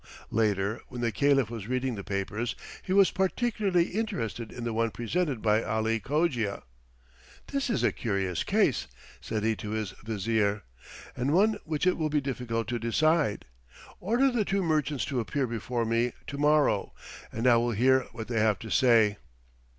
[0.31, 4.89] Later, when the Caliph was reading the papers, he was particularly interested in the one
[4.89, 6.63] presented by Ali Cogia:
[7.51, 8.87] "This is a curious case,"
[9.21, 10.63] said he to his Vizier,
[11.15, 13.45] "and one which it will be difficult to decide.
[13.99, 16.93] Order the two merchants to appear before me to morrow,
[17.31, 19.17] and I will hear what they have to say."